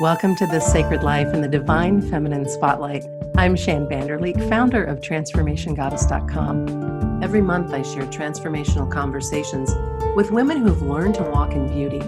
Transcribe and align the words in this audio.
Welcome 0.00 0.36
to 0.36 0.46
This 0.46 0.70
Sacred 0.70 1.02
Life 1.02 1.34
and 1.34 1.42
the 1.42 1.48
Divine 1.48 2.00
Feminine 2.00 2.48
Spotlight. 2.48 3.04
I'm 3.36 3.56
Shann 3.56 3.88
Vander 3.88 4.20
Leek, 4.20 4.38
founder 4.42 4.84
of 4.84 5.00
TransformationGoddess.com. 5.00 7.20
Every 7.20 7.42
month, 7.42 7.74
I 7.74 7.82
share 7.82 8.04
transformational 8.04 8.88
conversations 8.88 9.74
with 10.14 10.30
women 10.30 10.58
who've 10.58 10.82
learned 10.82 11.16
to 11.16 11.24
walk 11.24 11.50
in 11.50 11.66
beauty 11.66 11.98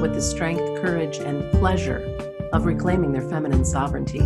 with 0.00 0.14
the 0.14 0.22
strength, 0.22 0.80
courage, 0.80 1.18
and 1.18 1.50
pleasure 1.54 2.16
of 2.52 2.66
reclaiming 2.66 3.10
their 3.10 3.28
feminine 3.28 3.64
sovereignty. 3.64 4.22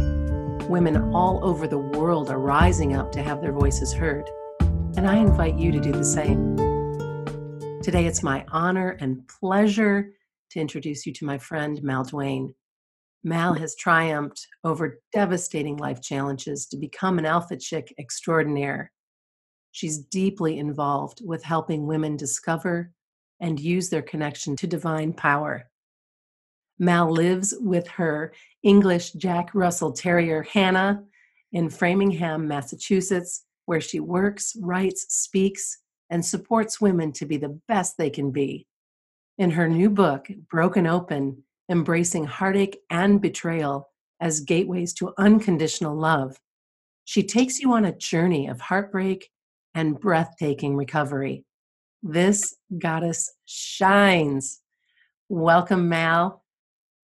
Women 0.68 1.14
all 1.14 1.42
over 1.42 1.66
the 1.66 1.78
world 1.78 2.28
are 2.28 2.38
rising 2.38 2.94
up 2.94 3.10
to 3.12 3.22
have 3.22 3.40
their 3.40 3.52
voices 3.52 3.94
heard, 3.94 4.28
and 4.98 5.08
I 5.08 5.16
invite 5.16 5.56
you 5.56 5.72
to 5.72 5.80
do 5.80 5.92
the 5.92 6.04
same. 6.04 6.58
Today, 7.80 8.04
it's 8.04 8.22
my 8.22 8.44
honor 8.52 8.98
and 9.00 9.26
pleasure 9.26 10.10
to 10.50 10.60
introduce 10.60 11.06
you 11.06 11.14
to 11.14 11.24
my 11.24 11.38
friend 11.38 11.82
Mal 11.82 12.04
Duane. 12.04 12.54
Mal 13.24 13.54
has 13.54 13.74
triumphed 13.74 14.46
over 14.64 15.00
devastating 15.12 15.78
life 15.78 16.02
challenges 16.02 16.66
to 16.66 16.76
become 16.76 17.18
an 17.18 17.24
alpha 17.24 17.56
chick 17.56 17.94
extraordinaire. 17.98 18.92
She's 19.72 19.98
deeply 19.98 20.58
involved 20.58 21.22
with 21.24 21.42
helping 21.42 21.86
women 21.86 22.18
discover 22.18 22.92
and 23.40 23.58
use 23.58 23.88
their 23.88 24.02
connection 24.02 24.56
to 24.56 24.66
divine 24.66 25.14
power. 25.14 25.70
Mal 26.78 27.10
lives 27.10 27.54
with 27.60 27.88
her 27.88 28.34
English 28.62 29.12
Jack 29.12 29.54
Russell 29.54 29.92
Terrier, 29.92 30.42
Hannah, 30.42 31.02
in 31.52 31.70
Framingham, 31.70 32.46
Massachusetts, 32.46 33.44
where 33.64 33.80
she 33.80 34.00
works, 34.00 34.54
writes, 34.60 35.06
speaks, 35.08 35.78
and 36.10 36.24
supports 36.24 36.80
women 36.80 37.12
to 37.12 37.24
be 37.24 37.38
the 37.38 37.58
best 37.68 37.96
they 37.96 38.10
can 38.10 38.30
be. 38.32 38.66
In 39.38 39.52
her 39.52 39.68
new 39.68 39.88
book, 39.88 40.26
Broken 40.50 40.86
Open 40.86 41.43
embracing 41.70 42.24
heartache 42.24 42.78
and 42.90 43.20
betrayal 43.20 43.88
as 44.20 44.40
gateways 44.40 44.92
to 44.94 45.12
unconditional 45.18 45.96
love. 45.96 46.38
She 47.04 47.22
takes 47.22 47.60
you 47.60 47.72
on 47.72 47.84
a 47.84 47.96
journey 47.96 48.48
of 48.48 48.60
heartbreak 48.60 49.30
and 49.74 49.98
breathtaking 49.98 50.76
recovery. 50.76 51.44
This 52.02 52.54
goddess 52.78 53.32
shines. 53.44 54.60
Welcome, 55.28 55.88
Mal. 55.88 56.42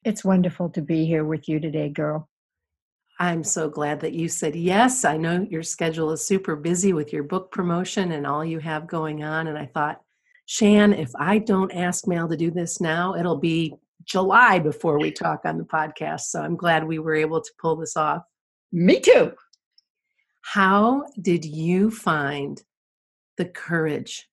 It's 0.05 0.25
wonderful 0.25 0.70
to 0.70 0.83
be 0.83 1.05
here 1.05 1.25
with 1.25 1.48
you 1.48 1.61
today, 1.61 1.88
girl. 1.88 2.28
I'm 3.19 3.44
so 3.44 3.69
glad 3.69 4.00
that 4.00 4.14
you 4.14 4.28
said 4.31 4.56
yes. 4.56 5.05
I 5.05 5.19
know 5.19 5.47
your 5.50 5.62
schedule 5.62 6.11
is 6.12 6.27
super 6.27 6.56
busy 6.56 6.94
with 6.94 7.12
your 7.12 7.22
book 7.22 7.53
promotion 7.53 8.12
and 8.12 8.27
all 8.27 8.42
you 8.42 8.58
have 8.61 8.86
going 8.86 9.22
on. 9.22 9.47
And 9.47 9.58
I 9.58 9.66
thought, 9.66 10.00
Shann, 10.47 10.94
if 10.94 11.11
I 11.16 11.38
don't 11.38 11.70
ask 11.72 12.06
Mal 12.06 12.28
to 12.28 12.36
do 12.36 12.50
this 12.50 12.81
now, 12.81 13.14
it'll 13.14 13.36
be 13.36 13.75
July 14.11 14.58
before 14.58 14.98
we 14.98 15.12
talk 15.12 15.42
on 15.44 15.56
the 15.56 15.64
podcast. 15.64 16.22
So 16.22 16.42
I'm 16.42 16.56
glad 16.56 16.84
we 16.84 16.98
were 16.98 17.14
able 17.14 17.41
to 17.41 17.50
pull 17.61 17.77
this 17.77 17.97
off. 17.97 18.22
Me 18.72 18.98
too. 18.98 19.33
How 20.42 21.05
did 21.22 21.44
you 21.44 21.92
find 21.92 22.61
the 23.36 23.44
courage 23.44 24.27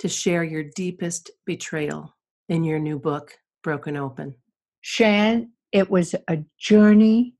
to 0.00 0.08
share 0.08 0.44
your 0.44 0.64
deepest 0.76 1.30
betrayal 1.46 2.14
in 2.50 2.64
your 2.64 2.78
new 2.78 2.98
book, 2.98 3.32
Broken 3.62 3.96
Open? 3.96 4.34
Shann, 4.82 5.52
it 5.72 5.90
was 5.90 6.14
a 6.28 6.44
journey 6.58 7.34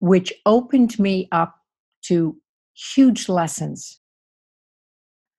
which 0.00 0.34
opened 0.44 0.98
me 0.98 1.28
up 1.32 1.54
to 2.02 2.36
huge 2.74 3.30
lessons 3.30 4.00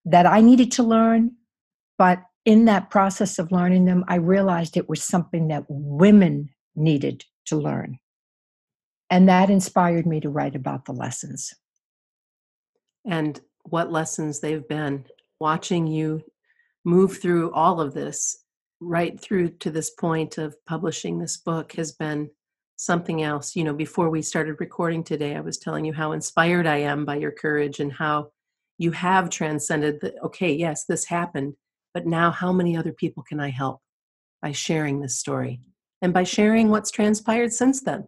that 0.06 0.26
I 0.26 0.42
needed 0.42 0.72
to 0.74 0.84
learn, 0.84 1.36
but 2.00 2.24
in 2.50 2.66
that 2.66 2.90
process 2.90 3.38
of 3.38 3.52
learning 3.52 3.86
them, 3.86 4.04
I 4.08 4.16
realized 4.16 4.76
it 4.76 4.90
was 4.90 5.04
something 5.04 5.50
that 5.50 5.66
women 5.70 6.50
needed 6.76 7.24
to 7.46 7.56
learn. 7.56 8.00
And 9.12 9.30
that 9.30 9.52
inspired 9.52 10.08
me 10.08 10.20
to 10.22 10.32
write 10.32 10.56
about 10.56 10.86
the 10.86 10.92
lessons. 10.92 11.54
And 13.06 13.40
what 13.66 13.92
lessons 13.92 14.40
they've 14.40 14.68
been. 14.68 15.06
Watching 15.40 15.86
you 15.86 16.24
move 16.84 17.22
through 17.22 17.54
all 17.54 17.80
of 17.80 17.94
this, 17.94 18.44
right 18.80 19.22
through 19.22 19.50
to 19.60 19.70
this 19.70 19.92
point 19.92 20.40
of 20.40 20.56
publishing 20.66 21.20
this 21.20 21.38
book, 21.38 21.74
has 21.74 21.92
been 21.92 22.32
something 22.78 23.22
else. 23.22 23.56
You 23.56 23.64
know, 23.64 23.76
before 23.76 24.10
we 24.10 24.24
started 24.24 24.56
recording 24.60 25.04
today, 25.04 25.36
I 25.36 25.42
was 25.42 25.60
telling 25.60 25.86
you 25.86 25.94
how 25.94 26.14
inspired 26.14 26.66
I 26.66 26.78
am 26.78 27.06
by 27.06 27.18
your 27.18 27.32
courage 27.32 27.80
and 27.80 27.94
how 27.94 28.32
you 28.80 28.90
have 28.90 29.30
transcended 29.30 30.02
the 30.02 30.20
okay, 30.24 30.52
yes, 30.52 30.86
this 30.86 31.06
happened 31.06 31.54
but 31.94 32.06
now, 32.06 32.32
how 32.32 32.52
many 32.52 32.78
other 32.78 32.94
people 32.94 33.24
can 33.24 33.40
I 33.40 33.50
help 33.50 33.82
by 34.42 34.52
sharing 34.52 35.00
this 35.00 35.18
story 35.18 35.60
and 36.02 36.14
by 36.14 36.24
sharing 36.24 36.70
what's 36.70 36.92
transpired 36.92 37.52
since 37.52 37.82
then? 37.82 38.08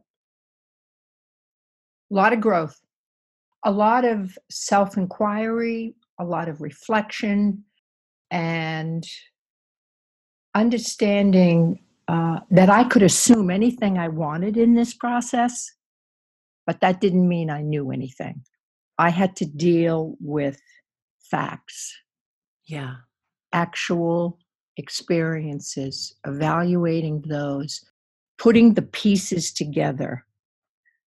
A 2.11 2.13
lot 2.13 2.33
of 2.33 2.41
growth, 2.41 2.79
a 3.65 3.71
lot 3.71 4.05
of 4.05 4.37
self 4.49 4.97
inquiry, 4.97 5.95
a 6.19 6.23
lot 6.23 6.47
of 6.47 6.61
reflection, 6.61 7.63
and 8.29 9.07
understanding 10.53 11.79
uh, 12.07 12.41
that 12.51 12.69
I 12.69 12.83
could 12.83 13.03
assume 13.03 13.49
anything 13.49 13.97
I 13.97 14.09
wanted 14.09 14.57
in 14.57 14.75
this 14.75 14.93
process, 14.93 15.71
but 16.67 16.81
that 16.81 17.01
didn't 17.01 17.27
mean 17.27 17.49
I 17.49 17.61
knew 17.61 17.91
anything. 17.91 18.43
I 18.97 19.09
had 19.09 19.35
to 19.37 19.45
deal 19.45 20.15
with 20.19 20.61
facts. 21.19 21.97
Yeah 22.65 22.95
actual 23.53 24.37
experiences, 24.77 26.15
evaluating 26.25 27.23
those, 27.27 27.83
putting 28.37 28.73
the 28.73 28.81
pieces 28.81 29.51
together 29.51 30.25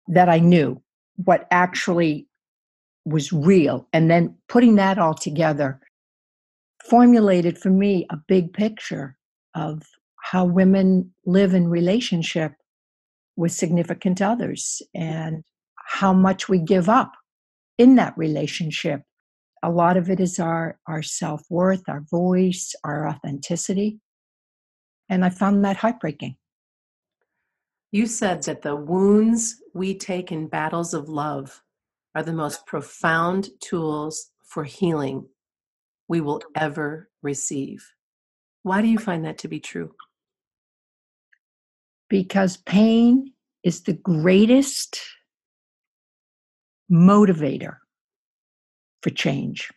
that 0.08 0.30
I 0.30 0.40
knew, 0.40 0.82
what 1.24 1.48
actually 1.52 2.28
was 3.06 3.32
real, 3.32 3.88
and 3.94 4.10
then 4.10 4.36
putting 4.48 4.76
that 4.76 4.98
all 4.98 5.14
together 5.14 5.80
formulated 6.90 7.58
for 7.58 7.70
me 7.70 8.06
a 8.10 8.18
big 8.28 8.54
picture 8.54 9.18
of 9.56 9.84
how 10.22 10.46
women 10.46 11.12
live 11.26 11.54
in 11.54 11.68
relationship 11.68 12.54
with 13.36 13.52
significant 13.52 14.22
others 14.22 14.82
and 14.94 15.44
how 15.88 16.14
much 16.14 16.48
we 16.48 16.60
give 16.60 16.90
up 16.90 17.12
in 17.78 17.96
that 17.96 18.18
relationship 18.18 19.02
a 19.64 19.70
lot 19.70 19.98
of 19.98 20.10
it 20.10 20.20
is 20.20 20.40
our 20.40 20.80
our 20.88 21.04
self-worth 21.04 21.84
our 21.88 22.02
voice 22.10 22.74
our 22.84 23.08
authenticity. 23.08 24.00
And 25.10 25.26
i 25.26 25.30
found 25.30 25.64
that 25.66 25.78
heartbreaking. 25.78 26.38
You 27.92 28.06
said 28.08 28.44
that 28.44 28.62
the 28.62 28.76
wounds 28.76 29.58
we 29.74 29.98
take 29.98 30.32
in 30.32 30.48
battles 30.48 30.94
of 30.94 31.10
love 31.10 31.62
are 32.16 32.24
the 32.24 32.34
most 32.34 32.66
profound 32.66 33.50
tools 33.60 34.32
for 34.46 34.64
healing 34.64 35.28
we 36.08 36.22
will 36.22 36.42
ever 36.56 37.10
receive. 37.22 37.86
Why 38.64 38.82
do 38.82 38.88
you 38.88 38.98
find 38.98 39.26
that 39.26 39.40
to 39.40 39.48
be 39.48 39.60
true? 39.60 39.94
Because 42.10 42.58
pain 42.58 43.34
is 43.64 43.84
the 43.84 43.94
greatest 43.94 45.02
motivator 46.92 47.78
for 49.02 49.10
change. 49.10 49.70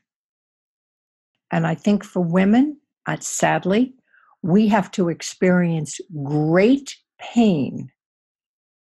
And 1.51 1.67
I 1.67 1.75
think 1.75 2.05
for 2.05 2.21
women, 2.21 2.79
uh, 3.07 3.17
sadly, 3.21 3.95
we 4.43 4.69
have 4.69 4.91
to 4.93 5.09
experience 5.09 6.01
great 6.23 6.97
pain 7.21 7.91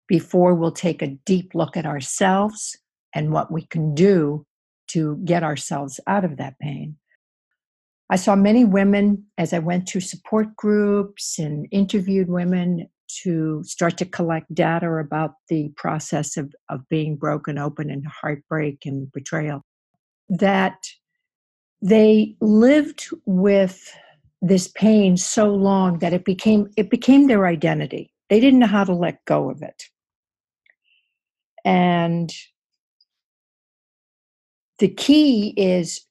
before 0.09 0.55
we'll 0.55 0.73
take 0.73 1.03
a 1.03 1.19
deep 1.27 1.53
look 1.55 1.77
at 1.77 1.87
ourselves 1.87 2.77
and 3.15 3.33
what 3.33 3.53
we 3.53 3.63
can 3.67 3.95
do 3.95 4.45
to 4.89 5.17
get 5.25 5.43
ourselves 5.43 6.01
out 6.07 6.25
of 6.25 6.37
that 6.37 6.59
pain. 6.61 6.97
I 8.09 8.17
saw 8.17 8.35
many 8.35 8.65
women 8.65 9.25
as 9.39 9.53
I 9.53 9.61
went 9.61 9.87
to 9.89 10.01
support 10.01 10.57
groups 10.57 11.39
and 11.39 11.69
interviewed 11.71 12.29
women 12.29 12.89
to 13.23 13.63
start 13.65 13.99
to 13.99 14.05
collect 14.05 14.53
data 14.53 14.91
about 14.91 15.35
the 15.49 15.73
process 15.77 16.37
of, 16.37 16.53
of 16.69 16.89
being 16.89 17.17
broken 17.17 17.59
open 17.59 17.91
and 17.91 18.05
heartbreak 18.07 18.83
and 18.85 19.11
betrayal 19.13 19.63
that 20.31 20.87
they 21.83 22.37
lived 22.41 23.09
with 23.27 23.93
this 24.41 24.69
pain 24.69 25.17
so 25.17 25.53
long 25.53 25.99
that 25.99 26.13
it 26.13 26.25
became 26.25 26.71
it 26.77 26.89
became 26.89 27.27
their 27.27 27.47
identity. 27.47 28.13
They 28.31 28.41
didn't 28.41 28.61
know 28.61 28.67
how 28.67 28.85
to 28.85 28.95
let 28.95 29.25
go 29.25 29.51
of 29.51 29.63
it. 29.63 29.85
And 31.65 32.33
the 34.79 34.89
key 34.89 35.53
is 35.57 36.07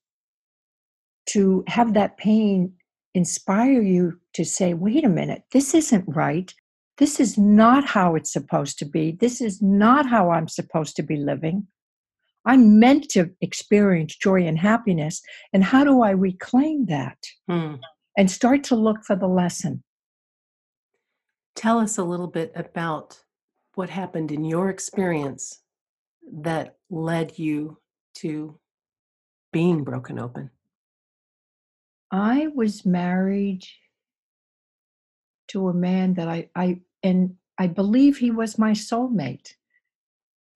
to 1.30 1.63
have 1.68 1.94
that 1.94 2.18
pain 2.18 2.74
inspire 3.16 3.81
you 3.81 4.19
to 4.33 4.45
say 4.45 4.75
wait 4.75 5.04
a 5.04 5.10
minute 5.10 5.44
this 5.51 5.74
isn't 5.74 6.06
right. 6.07 6.54
This 6.98 7.19
is 7.19 7.38
not 7.38 7.86
how 7.86 8.16
it's 8.16 8.33
supposed 8.33 8.77
to 8.80 8.86
be. 8.86 9.13
This 9.13 9.39
is 9.39 9.62
not 9.62 10.06
how 10.06 10.31
i'm 10.31 10.48
supposed 10.48 10.95
to 10.98 11.04
be 11.04 11.16
living 11.16 11.68
I'm 12.46 12.80
meant 12.80 13.10
to 13.10 13.32
experience 13.42 14.16
joy 14.16 14.46
and 14.46 14.58
happiness. 14.58 15.22
And 15.54 15.64
how 15.64 15.84
do 15.84 16.02
I 16.02 16.12
reclaim 16.12 16.86
that 16.86 17.18
hmm. 17.50 17.76
and 18.18 18.32
start 18.32 18.64
to 18.66 18.76
look 18.76 19.04
for 19.04 19.16
the 19.16 19.28
lesson? 19.28 19.84
Tell 21.56 21.80
us 21.80 21.98
a 21.98 22.04
little 22.04 22.28
bit 22.28 22.52
about 22.56 23.20
what 23.76 23.90
happened 23.90 24.32
in 24.32 24.44
your 24.44 24.70
experience 24.70 25.62
that 26.32 26.76
led 26.90 27.38
you 27.38 27.78
to 28.16 28.60
being 29.52 29.84
broken 29.84 30.20
open? 30.20 30.52
I 32.12 32.48
was 32.48 32.86
married 32.86 33.64
to 35.50 35.70
a 35.70 35.74
man 35.74 36.16
that 36.16 36.28
I, 36.28 36.50
I 36.56 36.82
and 37.04 37.36
I 37.58 37.68
believe 37.68 38.18
he 38.18 38.32
was 38.32 38.58
my 38.58 38.72
soulmate. 38.72 39.54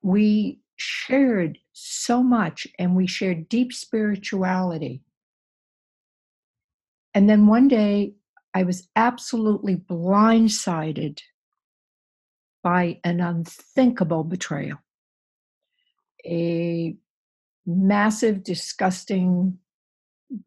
We 0.01 0.59
shared 0.75 1.59
so 1.73 2.23
much 2.23 2.67
and 2.79 2.95
we 2.95 3.07
shared 3.07 3.49
deep 3.49 3.73
spirituality. 3.73 5.01
And 7.13 7.29
then 7.29 7.47
one 7.47 7.67
day 7.67 8.13
I 8.53 8.63
was 8.63 8.87
absolutely 8.95 9.75
blindsided 9.75 11.19
by 12.63 12.99
an 13.03 13.19
unthinkable 13.19 14.23
betrayal. 14.23 14.77
A 16.25 16.95
massive, 17.65 18.43
disgusting 18.43 19.57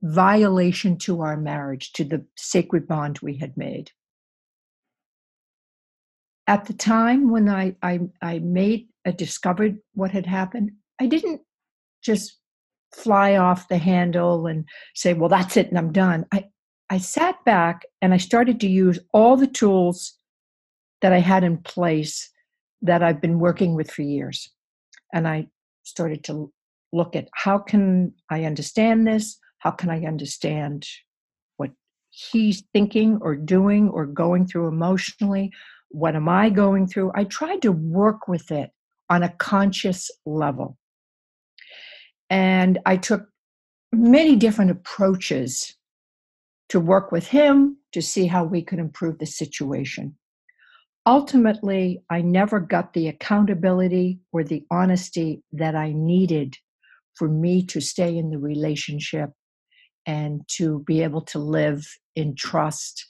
violation 0.02 0.96
to 0.98 1.20
our 1.20 1.36
marriage, 1.36 1.92
to 1.92 2.04
the 2.04 2.24
sacred 2.36 2.88
bond 2.88 3.18
we 3.20 3.36
had 3.36 3.56
made. 3.56 3.90
At 6.46 6.66
the 6.66 6.72
time 6.72 7.30
when 7.30 7.48
I, 7.48 7.76
I, 7.82 8.00
I 8.22 8.38
made, 8.38 8.88
I 9.04 9.10
discovered 9.10 9.78
what 9.94 10.12
had 10.12 10.26
happened, 10.26 10.72
I 11.00 11.06
didn't 11.06 11.42
just 12.02 12.38
fly 12.94 13.36
off 13.36 13.68
the 13.68 13.78
handle 13.78 14.46
and 14.46 14.64
say, 14.94 15.12
well, 15.12 15.28
that's 15.28 15.56
it 15.56 15.68
and 15.68 15.78
I'm 15.78 15.92
done. 15.92 16.24
I, 16.32 16.46
I 16.88 16.98
sat 16.98 17.44
back 17.44 17.82
and 18.00 18.14
I 18.14 18.16
started 18.16 18.60
to 18.60 18.68
use 18.68 18.98
all 19.12 19.36
the 19.36 19.46
tools 19.46 20.14
that 21.02 21.12
I 21.12 21.18
had 21.18 21.44
in 21.44 21.58
place 21.58 22.30
that 22.82 23.02
I've 23.02 23.20
been 23.20 23.38
working 23.38 23.74
with 23.74 23.90
for 23.90 24.02
years. 24.02 24.50
And 25.12 25.26
I 25.26 25.48
started 25.82 26.24
to 26.24 26.52
look 26.92 27.16
at 27.16 27.28
how 27.34 27.58
can 27.58 28.14
I 28.30 28.44
understand 28.44 29.06
this? 29.06 29.38
How 29.58 29.70
can 29.72 29.90
I 29.90 30.04
understand 30.04 30.86
what 31.56 31.70
he's 32.10 32.62
thinking 32.72 33.18
or 33.20 33.34
doing 33.34 33.88
or 33.88 34.06
going 34.06 34.46
through 34.46 34.68
emotionally? 34.68 35.50
What 35.90 36.16
am 36.16 36.28
I 36.28 36.50
going 36.50 36.86
through? 36.86 37.12
I 37.14 37.24
tried 37.24 37.62
to 37.62 37.72
work 37.72 38.28
with 38.28 38.50
it 38.50 38.70
on 39.10 39.22
a 39.22 39.34
conscious 39.36 40.10
level. 40.24 40.76
And 42.30 42.78
I 42.86 42.96
took 42.96 43.28
many 43.92 44.36
different 44.36 44.70
approaches 44.70 45.74
to 46.68 46.80
work 46.80 47.12
with 47.12 47.28
him 47.28 47.76
to 47.92 48.02
see 48.02 48.26
how 48.26 48.44
we 48.44 48.62
could 48.62 48.78
improve 48.78 49.18
the 49.18 49.26
situation. 49.26 50.16
Ultimately, 51.06 52.02
I 52.10 52.22
never 52.22 52.58
got 52.58 52.92
the 52.92 53.06
accountability 53.06 54.18
or 54.32 54.42
the 54.42 54.64
honesty 54.70 55.42
that 55.52 55.76
I 55.76 55.92
needed 55.92 56.56
for 57.14 57.28
me 57.28 57.64
to 57.66 57.80
stay 57.80 58.16
in 58.16 58.30
the 58.30 58.38
relationship 58.38 59.30
and 60.04 60.42
to 60.48 60.80
be 60.80 61.02
able 61.02 61.22
to 61.22 61.38
live 61.38 61.86
in 62.16 62.34
trust 62.34 63.06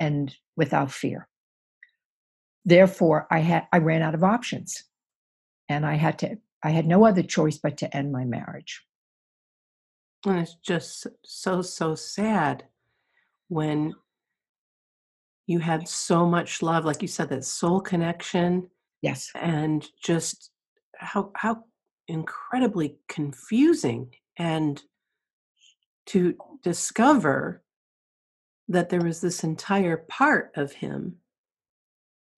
and 0.00 0.34
without 0.56 0.90
fear. 0.90 1.28
Therefore, 2.64 3.26
I 3.30 3.38
had 3.38 3.66
I 3.72 3.78
ran 3.78 4.02
out 4.02 4.14
of 4.14 4.24
options. 4.24 4.84
And 5.68 5.84
I 5.84 5.94
had 5.94 6.18
to 6.20 6.38
I 6.62 6.70
had 6.70 6.86
no 6.86 7.04
other 7.04 7.22
choice 7.22 7.58
but 7.58 7.76
to 7.78 7.96
end 7.96 8.12
my 8.12 8.24
marriage. 8.24 8.82
And 10.26 10.38
it's 10.40 10.56
just 10.56 11.06
so 11.24 11.62
so 11.62 11.94
sad 11.94 12.64
when 13.48 13.94
you 15.46 15.60
had 15.60 15.88
so 15.88 16.26
much 16.26 16.60
love 16.60 16.84
like 16.84 17.00
you 17.00 17.08
said 17.08 17.30
that 17.30 17.44
soul 17.44 17.80
connection 17.80 18.68
yes 19.00 19.30
and 19.34 19.86
just 20.02 20.50
how 20.96 21.30
how 21.36 21.64
incredibly 22.08 22.98
confusing 23.08 24.12
and 24.36 24.82
to 26.06 26.34
discover 26.62 27.62
that 28.68 28.88
there 28.88 29.00
was 29.00 29.20
this 29.20 29.44
entire 29.44 29.96
part 29.96 30.50
of 30.56 30.72
him 30.72 31.16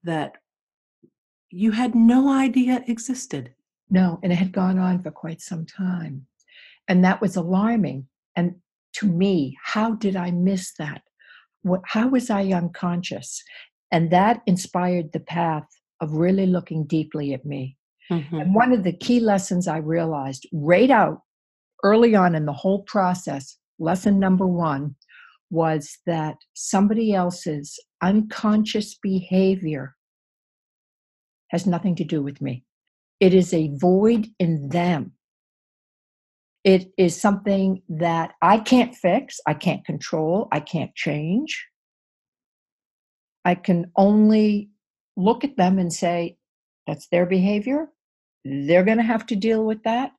that 0.05 0.37
you 1.50 1.72
had 1.72 1.94
no 1.94 2.31
idea 2.32 2.84
existed 2.87 3.55
no 3.90 4.19
and 4.22 4.32
it 4.32 4.37
had 4.37 4.52
gone 4.52 4.78
on 4.78 5.02
for 5.02 5.10
quite 5.10 5.40
some 5.40 5.66
time 5.66 6.26
and 6.88 7.04
that 7.04 7.20
was 7.20 7.37
alarming 7.37 8.06
and 8.37 8.54
to 8.92 9.06
me 9.06 9.56
how 9.62 9.94
did 9.94 10.16
i 10.16 10.31
miss 10.31 10.72
that 10.78 11.02
what, 11.62 11.82
how 11.84 12.08
was 12.08 12.31
I 12.31 12.52
unconscious? 12.52 13.42
And 13.90 14.10
that 14.10 14.42
inspired 14.46 15.12
the 15.12 15.20
path 15.20 15.66
of 16.00 16.12
really 16.12 16.46
looking 16.46 16.84
deeply 16.87 17.34
at 17.34 17.44
me. 17.44 17.76
Mm-hmm. 18.10 18.37
And 18.37 18.54
one 18.54 18.72
of 18.72 18.84
the 18.84 18.92
key 18.92 19.20
lessons 19.20 19.69
I 19.69 19.78
realized 19.78 20.46
right 20.52 20.90
out 20.90 21.20
early 21.84 22.14
on 22.14 22.34
in 22.34 22.46
the 22.46 22.52
whole 22.52 22.82
process, 22.82 23.56
lesson 23.78 24.19
number 24.19 24.46
one, 24.46 24.96
was 25.50 25.98
that 26.06 26.36
somebody 26.54 27.12
else's 27.12 27.78
unconscious 28.02 28.94
behavior 28.94 29.94
has 31.48 31.66
nothing 31.66 31.96
to 31.96 32.04
do 32.04 32.22
with 32.22 32.40
me. 32.40 32.64
It 33.20 33.34
is 33.34 33.52
a 33.52 33.70
void 33.76 34.28
in 34.38 34.70
them 34.70 35.12
it 36.64 36.93
is 36.99 37.19
something 37.19 37.82
that 37.88 38.34
I 38.43 38.58
can't 38.58 38.94
fix, 38.94 39.40
I 39.46 39.55
can't 39.55 39.84
control, 39.84 40.49
I 40.52 40.61
can't 40.61 40.94
change. 40.94 41.67
I 43.44 43.55
can 43.55 43.90
only 43.96 44.70
look 45.17 45.43
at 45.43 45.56
them 45.56 45.78
and 45.78 45.93
say, 45.93 46.37
that's 46.87 47.08
their 47.08 47.25
behavior. 47.25 47.88
They're 48.44 48.84
going 48.84 48.99
to 48.99 49.02
have 49.02 49.25
to 49.26 49.37
deal 49.37 49.64
with 49.64 49.82
that. 49.84 50.12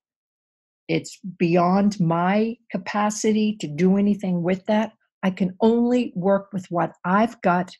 It's 0.88 1.19
beyond 1.38 2.00
my 2.00 2.57
capacity 2.71 3.56
to 3.59 3.68
do 3.68 3.98
anything 3.98 4.42
with 4.42 4.65
that. 4.65 4.94
I 5.24 5.30
can 5.30 5.56
only 5.62 6.12
work 6.15 6.51
with 6.51 6.65
what 6.69 6.94
I've 7.06 7.39
got, 7.42 7.71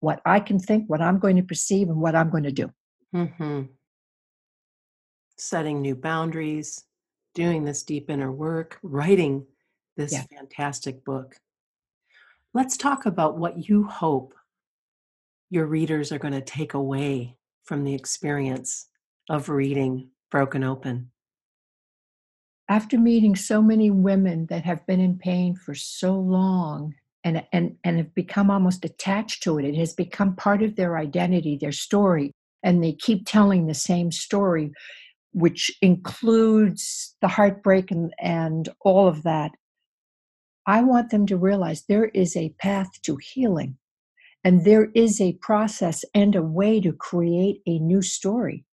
what 0.00 0.20
I 0.26 0.40
can 0.40 0.58
think, 0.58 0.84
what 0.88 1.00
I'm 1.00 1.18
going 1.18 1.36
to 1.36 1.42
perceive, 1.42 1.88
and 1.88 2.00
what 2.00 2.14
I'm 2.14 2.30
going 2.30 2.44
to 2.44 2.52
do. 2.52 2.70
Mm-hmm. 3.14 3.62
Setting 5.36 5.80
new 5.80 5.94
boundaries, 5.94 6.84
doing 7.34 7.64
this 7.64 7.82
deep 7.82 8.10
inner 8.10 8.30
work, 8.30 8.78
writing 8.82 9.46
this 9.96 10.12
yeah. 10.12 10.24
fantastic 10.36 11.04
book. 11.04 11.36
Let's 12.54 12.76
talk 12.76 13.06
about 13.06 13.38
what 13.38 13.68
you 13.68 13.84
hope 13.84 14.34
your 15.50 15.66
readers 15.66 16.12
are 16.12 16.18
going 16.18 16.34
to 16.34 16.40
take 16.40 16.74
away 16.74 17.36
from 17.64 17.84
the 17.84 17.94
experience 17.94 18.86
of 19.28 19.48
reading 19.48 20.08
Broken 20.30 20.64
Open. 20.64 21.10
After 22.68 22.98
meeting 22.98 23.36
so 23.36 23.60
many 23.60 23.90
women 23.90 24.46
that 24.46 24.64
have 24.64 24.86
been 24.86 25.00
in 25.00 25.18
pain 25.18 25.54
for 25.54 25.74
so 25.74 26.14
long 26.14 26.94
and, 27.22 27.44
and, 27.52 27.76
and 27.84 27.98
have 27.98 28.14
become 28.14 28.50
almost 28.50 28.84
attached 28.84 29.42
to 29.42 29.58
it, 29.58 29.64
it 29.64 29.76
has 29.76 29.92
become 29.92 30.36
part 30.36 30.62
of 30.62 30.76
their 30.76 30.96
identity, 30.96 31.58
their 31.58 31.72
story, 31.72 32.32
and 32.62 32.82
they 32.82 32.92
keep 32.92 33.26
telling 33.26 33.66
the 33.66 33.74
same 33.74 34.10
story 34.10 34.72
which 35.32 35.70
includes 35.80 37.14
the 37.20 37.28
heartbreak 37.28 37.90
and, 37.90 38.12
and 38.20 38.68
all 38.80 39.08
of 39.08 39.22
that, 39.22 39.52
I 40.66 40.82
want 40.82 41.10
them 41.10 41.26
to 41.26 41.36
realize 41.36 41.82
there 41.82 42.06
is 42.06 42.36
a 42.36 42.54
path 42.60 42.88
to 43.02 43.16
healing 43.16 43.76
and 44.44 44.64
there 44.64 44.90
is 44.94 45.20
a 45.20 45.34
process 45.34 46.04
and 46.14 46.34
a 46.34 46.42
way 46.42 46.80
to 46.80 46.92
create 46.92 47.60
a 47.66 47.78
new 47.78 48.02
story. 48.02 48.64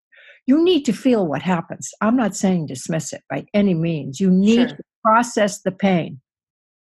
You 0.47 0.62
need 0.62 0.85
to 0.87 0.93
feel 0.93 1.27
what 1.27 1.43
happens. 1.43 1.91
I'm 2.00 2.17
not 2.17 2.35
saying 2.35 2.67
dismiss 2.67 3.12
it 3.12 3.23
by 3.29 3.47
any 3.53 3.75
means. 3.75 4.19
You 4.19 4.31
need 4.31 4.69
sure. 4.69 4.77
to 4.77 4.83
process 5.05 5.61
the 5.61 5.73
pain. 5.73 6.21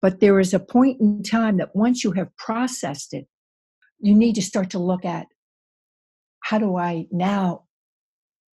But 0.01 0.19
there 0.19 0.39
is 0.39 0.53
a 0.53 0.59
point 0.59 0.99
in 0.99 1.23
time 1.23 1.57
that 1.57 1.75
once 1.75 2.03
you 2.03 2.11
have 2.13 2.35
processed 2.35 3.13
it, 3.13 3.27
you 3.99 4.13
need 4.13 4.35
to 4.35 4.41
start 4.41 4.71
to 4.71 4.79
look 4.79 5.05
at 5.05 5.27
how 6.41 6.59
do 6.59 6.75
I 6.75 7.07
now 7.09 7.63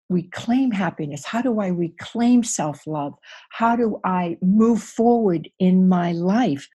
reclaim 0.08 0.70
happiness? 0.70 1.24
How 1.24 1.42
do 1.42 1.60
I 1.60 1.68
reclaim 1.68 2.42
self 2.42 2.86
love? 2.86 3.14
How 3.50 3.76
do 3.76 4.00
I 4.04 4.36
move 4.42 4.82
forward 4.82 5.48
in 5.58 5.88
my 5.88 6.12
life? 6.12 6.68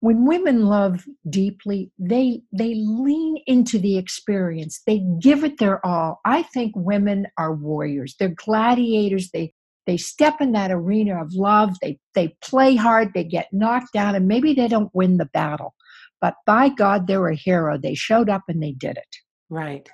When 0.00 0.24
women 0.24 0.64
love 0.64 1.04
deeply, 1.28 1.92
they 1.98 2.42
they 2.52 2.74
lean 2.74 3.36
into 3.46 3.78
the 3.78 3.98
experience. 3.98 4.80
They 4.86 5.04
give 5.20 5.44
it 5.44 5.58
their 5.58 5.84
all. 5.84 6.20
I 6.24 6.42
think 6.42 6.72
women 6.74 7.26
are 7.36 7.54
warriors. 7.54 8.16
They're 8.18 8.34
gladiators. 8.34 9.30
They 9.30 9.52
they 9.86 9.98
step 9.98 10.40
in 10.40 10.52
that 10.52 10.70
arena 10.70 11.22
of 11.22 11.34
love. 11.34 11.76
They 11.82 11.98
they 12.14 12.36
play 12.42 12.76
hard. 12.76 13.12
They 13.12 13.24
get 13.24 13.48
knocked 13.52 13.92
down, 13.92 14.14
and 14.14 14.26
maybe 14.26 14.54
they 14.54 14.68
don't 14.68 14.94
win 14.94 15.18
the 15.18 15.26
battle, 15.26 15.74
but 16.20 16.34
by 16.46 16.70
God, 16.70 17.06
they're 17.06 17.28
a 17.28 17.34
hero. 17.34 17.76
They 17.76 17.94
showed 17.94 18.30
up 18.30 18.42
and 18.48 18.62
they 18.62 18.72
did 18.72 18.96
it. 18.96 19.16
Right. 19.50 19.90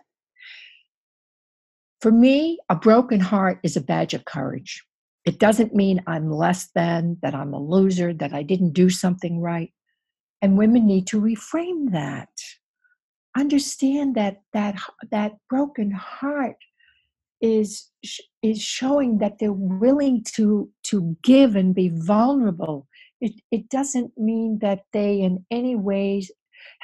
For 2.07 2.13
me, 2.13 2.61
a 2.69 2.77
broken 2.77 3.19
heart 3.19 3.59
is 3.65 3.77
a 3.77 3.81
badge 3.81 4.15
of 4.15 4.27
courage. 4.27 4.85
It 5.25 5.41
doesn't 5.41 5.75
mean 5.75 6.05
I'm 6.07 6.31
less 6.31 6.69
than, 6.73 7.17
that 7.21 7.35
I'm 7.35 7.53
a 7.53 7.59
loser, 7.59 8.15
that 8.15 8.33
I 8.33 8.45
didn't 8.45 8.75
do 8.75 8.91
something 8.91 9.41
right. 9.41 9.73
And 10.41 10.57
women 10.57 10.87
need 10.87 11.09
to 11.09 11.21
reframe 11.21 11.91
that. 11.91 12.29
understand 13.37 14.15
that 14.15 14.43
that 14.53 14.81
that 15.11 15.33
broken 15.51 15.91
heart 15.91 16.59
is 17.41 17.91
is 18.41 18.63
showing 18.63 19.19
that 19.19 19.41
they're 19.41 19.53
willing 19.53 20.23
to 20.37 20.71
to 20.85 21.17
give 21.25 21.57
and 21.57 21.75
be 21.75 21.89
vulnerable 21.89 22.87
it 23.21 23.33
it 23.51 23.69
doesn't 23.69 24.13
mean 24.17 24.61
that 24.61 24.85
they 24.93 25.21
in 25.21 25.45
any 25.51 25.75
ways 25.75 26.31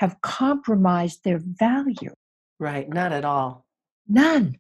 have 0.03 0.21
compromised 0.21 1.23
their 1.23 1.41
value 1.43 2.15
right 2.59 2.89
not 2.89 3.13
at 3.13 3.25
all 3.25 3.65
none 4.09 4.59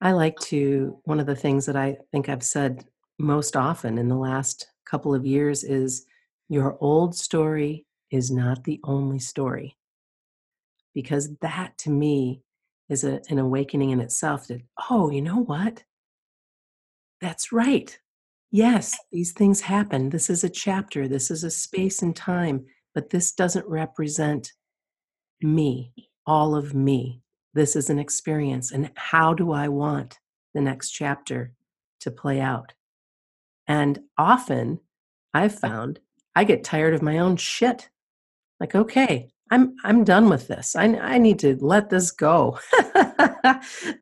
i 0.00 0.12
like 0.12 0.38
to 0.38 0.98
one 1.04 1.20
of 1.20 1.26
the 1.26 1.36
things 1.36 1.66
that 1.66 1.76
i 1.76 1.96
think 2.12 2.28
i've 2.28 2.42
said 2.42 2.84
most 3.18 3.56
often 3.56 3.98
in 3.98 4.08
the 4.08 4.16
last 4.16 4.68
couple 4.84 5.14
of 5.14 5.26
years 5.26 5.64
is 5.64 6.06
your 6.48 6.76
old 6.80 7.14
story 7.14 7.86
is 8.10 8.30
not 8.30 8.64
the 8.64 8.80
only 8.84 9.18
story 9.18 9.76
because 10.94 11.36
that 11.42 11.76
to 11.76 11.90
me 11.90 12.42
is 12.88 13.04
a, 13.04 13.20
an 13.28 13.38
awakening 13.38 13.90
in 13.90 14.00
itself 14.00 14.46
that, 14.48 14.62
oh, 14.90 15.10
you 15.10 15.20
know 15.20 15.42
what? 15.42 15.84
That's 17.20 17.52
right. 17.52 17.98
Yes, 18.50 18.96
these 19.12 19.32
things 19.32 19.60
happen. 19.60 20.10
This 20.10 20.30
is 20.30 20.44
a 20.44 20.48
chapter, 20.48 21.06
this 21.06 21.30
is 21.30 21.44
a 21.44 21.50
space 21.50 22.00
and 22.00 22.16
time, 22.16 22.64
but 22.94 23.10
this 23.10 23.32
doesn't 23.32 23.66
represent 23.68 24.52
me, 25.42 25.92
all 26.26 26.54
of 26.54 26.74
me. 26.74 27.22
This 27.56 27.74
is 27.74 27.88
an 27.88 27.98
experience. 27.98 28.70
And 28.70 28.90
how 28.96 29.32
do 29.32 29.50
I 29.50 29.68
want 29.68 30.18
the 30.52 30.60
next 30.60 30.90
chapter 30.90 31.54
to 32.00 32.10
play 32.10 32.38
out? 32.38 32.74
And 33.66 33.98
often 34.18 34.80
I've 35.32 35.58
found 35.58 35.98
I 36.34 36.44
get 36.44 36.64
tired 36.64 36.92
of 36.92 37.00
my 37.00 37.18
own 37.18 37.38
shit. 37.38 37.88
Like, 38.60 38.74
okay, 38.74 39.30
I'm 39.50 39.74
I'm 39.84 40.04
done 40.04 40.28
with 40.28 40.48
this. 40.48 40.76
I 40.76 40.84
I 40.84 41.16
need 41.16 41.38
to 41.38 41.56
let 41.62 41.88
this 41.88 42.10
go. 42.10 42.58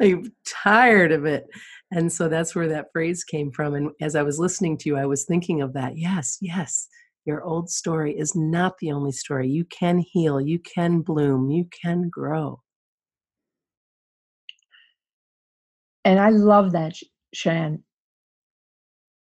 I'm 0.01 0.33
tired 0.45 1.13
of 1.13 1.25
it. 1.25 1.47
And 1.93 2.13
so 2.13 2.29
that's 2.29 2.57
where 2.57 2.67
that 2.67 2.91
phrase 2.93 3.23
came 3.23 3.53
from. 3.53 3.75
And 3.75 3.91
as 4.01 4.17
I 4.17 4.25
was 4.25 4.41
listening 4.41 4.79
to 4.79 4.89
you, 4.89 4.97
I 4.97 5.07
was 5.07 5.27
thinking 5.27 5.63
of 5.63 5.75
that. 5.75 5.97
Yes, 5.97 6.39
yes. 6.41 6.89
Your 7.25 7.45
old 7.45 7.71
story 7.71 8.19
is 8.19 8.35
not 8.35 8.79
the 8.79 8.91
only 8.91 9.13
story. 9.13 9.49
You 9.49 9.65
can 9.67 9.99
heal, 9.99 10.41
you 10.41 10.59
can 10.59 11.03
bloom, 11.03 11.53
you 11.53 11.69
can 11.71 12.09
grow. 12.09 12.64
And 16.05 16.21
I 16.21 16.31
love 16.31 16.73
that, 16.73 16.97
Shann. 17.33 17.83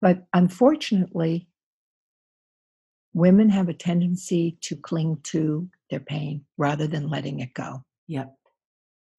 But 0.01 0.25
unfortunately, 0.33 1.47
women 3.13 3.49
have 3.49 3.69
a 3.69 3.73
tendency 3.73 4.57
to 4.61 4.75
cling 4.75 5.19
to 5.23 5.69
their 5.89 5.99
pain 5.99 6.45
rather 6.57 6.87
than 6.87 7.09
letting 7.09 7.39
it 7.39 7.53
go. 7.53 7.83
Yep. 8.07 8.33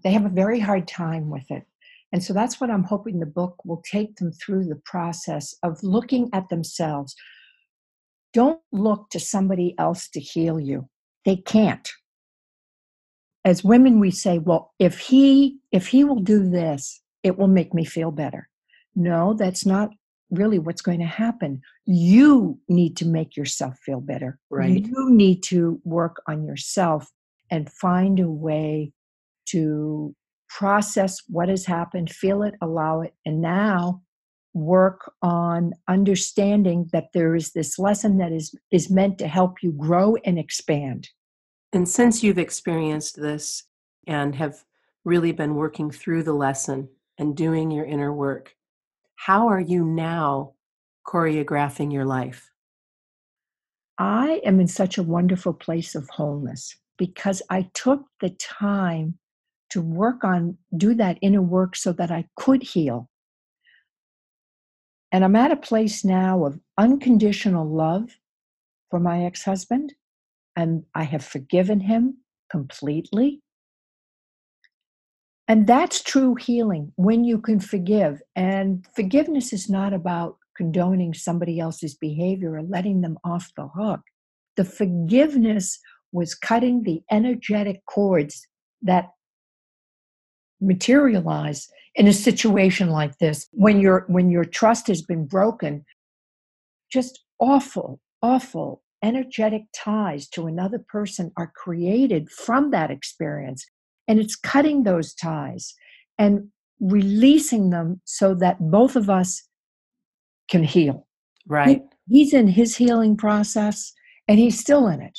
They 0.02 0.12
have 0.12 0.24
a 0.24 0.30
very 0.30 0.60
hard 0.60 0.88
time 0.88 1.28
with 1.28 1.50
it. 1.50 1.64
And 2.12 2.24
so 2.24 2.32
that's 2.32 2.60
what 2.60 2.70
I'm 2.70 2.84
hoping 2.84 3.20
the 3.20 3.26
book 3.26 3.56
will 3.64 3.82
take 3.84 4.16
them 4.16 4.32
through 4.32 4.64
the 4.64 4.80
process 4.84 5.54
of 5.62 5.82
looking 5.82 6.30
at 6.32 6.48
themselves. 6.48 7.14
Don't 8.32 8.60
look 8.72 9.10
to 9.10 9.20
somebody 9.20 9.74
else 9.78 10.08
to 10.10 10.20
heal 10.20 10.58
you. 10.58 10.88
They 11.24 11.36
can't. 11.36 11.88
As 13.44 13.64
women 13.64 14.00
we 14.00 14.10
say, 14.10 14.38
well, 14.38 14.72
if 14.78 14.98
he 14.98 15.58
if 15.72 15.88
he 15.88 16.04
will 16.04 16.20
do 16.20 16.48
this, 16.48 17.00
it 17.22 17.38
will 17.38 17.48
make 17.48 17.74
me 17.74 17.84
feel 17.84 18.10
better. 18.10 18.48
No, 18.94 19.34
that's 19.34 19.64
not 19.64 19.90
really 20.30 20.58
what's 20.58 20.82
going 20.82 21.00
to 21.00 21.06
happen. 21.06 21.60
You 21.86 22.58
need 22.68 22.96
to 22.98 23.06
make 23.06 23.36
yourself 23.36 23.78
feel 23.78 24.00
better. 24.00 24.38
Right. 24.50 24.86
You 24.86 25.10
need 25.10 25.42
to 25.44 25.80
work 25.84 26.22
on 26.28 26.44
yourself 26.44 27.10
and 27.50 27.70
find 27.70 28.20
a 28.20 28.30
way 28.30 28.92
to 29.46 30.14
process 30.48 31.18
what 31.28 31.48
has 31.48 31.66
happened, 31.66 32.10
feel 32.10 32.42
it, 32.42 32.54
allow 32.60 33.00
it, 33.00 33.14
and 33.24 33.40
now 33.40 34.02
work 34.52 35.12
on 35.22 35.72
understanding 35.88 36.88
that 36.92 37.06
there 37.14 37.36
is 37.36 37.52
this 37.52 37.78
lesson 37.78 38.18
that 38.18 38.32
is 38.32 38.52
is 38.72 38.90
meant 38.90 39.16
to 39.18 39.28
help 39.28 39.62
you 39.62 39.72
grow 39.72 40.16
and 40.24 40.38
expand. 40.38 41.08
And 41.72 41.88
since 41.88 42.22
you've 42.22 42.38
experienced 42.38 43.20
this 43.20 43.64
and 44.08 44.34
have 44.34 44.64
really 45.04 45.30
been 45.32 45.54
working 45.54 45.90
through 45.90 46.24
the 46.24 46.32
lesson 46.32 46.88
and 47.20 47.36
doing 47.36 47.70
your 47.70 47.84
inner 47.84 48.12
work, 48.12 48.56
how 49.14 49.48
are 49.48 49.60
you 49.60 49.84
now 49.84 50.54
choreographing 51.06 51.92
your 51.92 52.06
life? 52.06 52.50
I 53.98 54.40
am 54.44 54.58
in 54.58 54.66
such 54.66 54.96
a 54.96 55.02
wonderful 55.02 55.52
place 55.52 55.94
of 55.94 56.08
wholeness 56.08 56.74
because 56.96 57.42
I 57.50 57.68
took 57.74 58.06
the 58.20 58.30
time 58.30 59.18
to 59.68 59.82
work 59.82 60.24
on, 60.24 60.56
do 60.74 60.94
that 60.94 61.18
inner 61.20 61.42
work 61.42 61.76
so 61.76 61.92
that 61.92 62.10
I 62.10 62.24
could 62.36 62.62
heal. 62.62 63.10
And 65.12 65.22
I'm 65.22 65.36
at 65.36 65.52
a 65.52 65.56
place 65.56 66.02
now 66.04 66.46
of 66.46 66.58
unconditional 66.78 67.68
love 67.68 68.16
for 68.90 68.98
my 68.98 69.24
ex 69.24 69.44
husband, 69.44 69.92
and 70.56 70.84
I 70.94 71.02
have 71.02 71.24
forgiven 71.24 71.80
him 71.80 72.18
completely. 72.50 73.42
And 75.50 75.66
that's 75.66 76.00
true 76.00 76.36
healing 76.36 76.92
when 76.94 77.24
you 77.24 77.40
can 77.40 77.58
forgive. 77.58 78.22
And 78.36 78.86
forgiveness 78.94 79.52
is 79.52 79.68
not 79.68 79.92
about 79.92 80.36
condoning 80.56 81.12
somebody 81.12 81.58
else's 81.58 81.92
behavior 81.92 82.54
or 82.54 82.62
letting 82.62 83.00
them 83.00 83.18
off 83.24 83.50
the 83.56 83.66
hook. 83.66 83.98
The 84.56 84.64
forgiveness 84.64 85.80
was 86.12 86.36
cutting 86.36 86.84
the 86.84 87.02
energetic 87.10 87.84
cords 87.86 88.46
that 88.82 89.08
materialize 90.60 91.68
in 91.96 92.06
a 92.06 92.12
situation 92.12 92.88
like 92.90 93.18
this 93.18 93.48
when 93.50 93.80
your 93.80 94.04
when 94.06 94.30
your 94.30 94.44
trust 94.44 94.86
has 94.86 95.02
been 95.02 95.26
broken 95.26 95.84
just 96.92 97.24
awful 97.40 97.98
awful 98.22 98.82
energetic 99.02 99.62
ties 99.74 100.28
to 100.28 100.46
another 100.46 100.78
person 100.78 101.32
are 101.38 101.50
created 101.56 102.30
from 102.30 102.70
that 102.70 102.90
experience 102.90 103.66
and 104.10 104.18
it's 104.18 104.34
cutting 104.34 104.82
those 104.82 105.14
ties 105.14 105.72
and 106.18 106.48
releasing 106.80 107.70
them 107.70 108.00
so 108.04 108.34
that 108.34 108.56
both 108.58 108.96
of 108.96 109.08
us 109.08 109.46
can 110.50 110.64
heal. 110.64 111.06
Right. 111.46 111.82
He, 112.08 112.18
he's 112.18 112.34
in 112.34 112.48
his 112.48 112.74
healing 112.74 113.16
process 113.16 113.92
and 114.26 114.40
he's 114.40 114.58
still 114.58 114.88
in 114.88 115.00
it. 115.00 115.16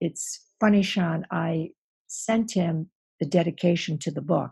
It's 0.00 0.40
funny, 0.58 0.82
Shann. 0.82 1.26
I 1.30 1.70
sent 2.08 2.54
him 2.54 2.90
the 3.20 3.26
dedication 3.26 3.98
to 3.98 4.10
the 4.10 4.20
book 4.20 4.50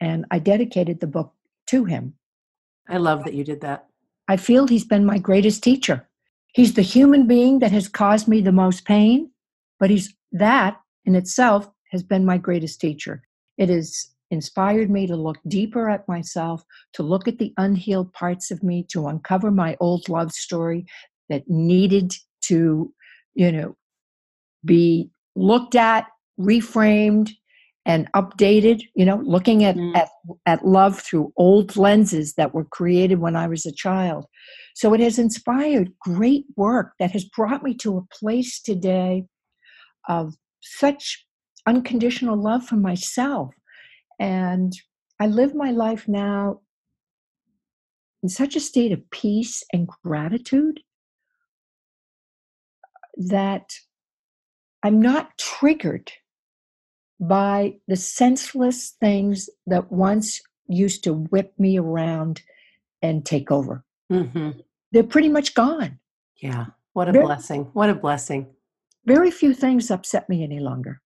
and 0.00 0.24
I 0.32 0.40
dedicated 0.40 0.98
the 0.98 1.06
book 1.06 1.32
to 1.68 1.84
him. 1.84 2.14
I 2.88 2.96
love 2.96 3.22
that 3.22 3.34
you 3.34 3.44
did 3.44 3.60
that. 3.60 3.86
I 4.26 4.36
feel 4.36 4.66
he's 4.66 4.84
been 4.84 5.06
my 5.06 5.18
greatest 5.18 5.62
teacher. 5.62 6.08
He's 6.52 6.74
the 6.74 6.82
human 6.82 7.28
being 7.28 7.60
that 7.60 7.70
has 7.70 7.86
caused 7.86 8.26
me 8.26 8.40
the 8.40 8.50
most 8.50 8.84
pain, 8.84 9.30
but 9.78 9.88
he's 9.88 10.12
that 10.32 10.80
in 11.04 11.14
itself 11.14 11.70
has 11.90 12.02
been 12.02 12.24
my 12.24 12.38
greatest 12.38 12.80
teacher. 12.80 13.22
It 13.58 13.68
has 13.68 14.08
inspired 14.30 14.90
me 14.90 15.06
to 15.06 15.16
look 15.16 15.38
deeper 15.48 15.90
at 15.90 16.08
myself, 16.08 16.64
to 16.94 17.02
look 17.02 17.26
at 17.26 17.38
the 17.38 17.52
unhealed 17.56 18.12
parts 18.12 18.50
of 18.50 18.62
me, 18.62 18.84
to 18.90 19.08
uncover 19.08 19.50
my 19.50 19.76
old 19.80 20.08
love 20.08 20.32
story 20.32 20.86
that 21.28 21.48
needed 21.48 22.12
to, 22.42 22.92
you 23.34 23.52
know, 23.52 23.76
be 24.64 25.10
looked 25.36 25.74
at, 25.74 26.06
reframed, 26.38 27.30
and 27.86 28.12
updated, 28.12 28.82
you 28.94 29.04
know, 29.04 29.16
looking 29.24 29.64
at, 29.64 29.74
mm. 29.74 29.96
at, 29.96 30.08
at 30.46 30.66
love 30.66 31.00
through 31.00 31.32
old 31.36 31.76
lenses 31.76 32.34
that 32.34 32.54
were 32.54 32.64
created 32.66 33.18
when 33.18 33.36
I 33.36 33.46
was 33.46 33.64
a 33.64 33.72
child. 33.72 34.26
So 34.74 34.92
it 34.94 35.00
has 35.00 35.18
inspired 35.18 35.92
great 36.00 36.44
work 36.56 36.92
that 36.98 37.10
has 37.12 37.24
brought 37.24 37.62
me 37.62 37.74
to 37.76 37.96
a 37.96 38.14
place 38.14 38.60
today 38.60 39.24
of 40.08 40.34
such 40.60 41.24
unconditional 41.66 42.36
love 42.36 42.64
for 42.64 42.76
myself. 42.76 43.54
And 44.18 44.72
I 45.20 45.26
live 45.26 45.54
my 45.54 45.70
life 45.70 46.08
now 46.08 46.60
in 48.22 48.28
such 48.28 48.56
a 48.56 48.60
state 48.60 48.92
of 48.92 49.10
peace 49.10 49.62
and 49.72 49.88
gratitude 50.04 50.80
that 53.16 53.70
I'm 54.82 55.00
not 55.00 55.36
triggered 55.38 56.12
by 57.18 57.74
the 57.86 57.96
senseless 57.96 58.94
things 59.00 59.50
that 59.66 59.92
once 59.92 60.40
used 60.68 61.04
to 61.04 61.12
whip 61.12 61.52
me 61.58 61.78
around 61.78 62.40
and 63.02 63.24
take 63.24 63.50
over. 63.50 63.84
Mm-hmm. 64.10 64.60
They're 64.92 65.02
pretty 65.02 65.28
much 65.28 65.54
gone. 65.54 65.98
Yeah. 66.36 66.66
What 66.94 67.08
a 67.08 67.12
very, 67.12 67.24
blessing. 67.24 67.68
What 67.72 67.90
a 67.90 67.94
blessing. 67.94 68.46
Very 69.04 69.30
few 69.30 69.54
things 69.54 69.90
upset 69.90 70.28
me 70.28 70.42
any 70.42 70.60
longer. 70.60 71.00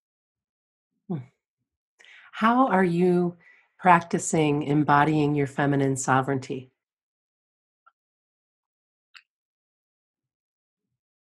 How 2.34 2.66
are 2.66 2.82
you 2.82 3.36
practicing 3.78 4.64
embodying 4.64 5.36
your 5.36 5.46
feminine 5.46 5.96
sovereignty? 5.96 6.72